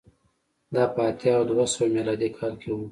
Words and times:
دا 0.73 0.83
په 0.93 1.01
اتیا 1.09 1.33
او 1.37 1.43
دوه 1.49 1.65
سوه 1.73 1.87
میلادي 1.95 2.29
کال 2.37 2.53
کې 2.61 2.69
و 2.71 2.77